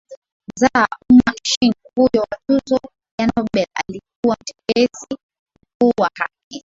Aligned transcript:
za 0.59 0.87
ummaMshindi 1.09 1.77
huyo 1.95 2.21
wa 2.31 2.37
tuzo 2.49 2.79
ya 3.19 3.27
Nobel 3.35 3.67
alikuwa 3.73 4.37
mtetezi 4.41 5.17
mkuu 5.81 5.93
wa 6.01 6.09
haki 6.15 6.29
za 6.53 6.59